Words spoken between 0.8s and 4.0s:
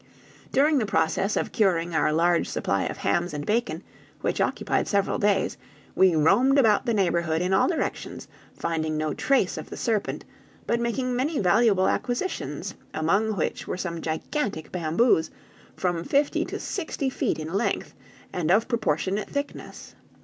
process of curing our large supply of hams and bacon,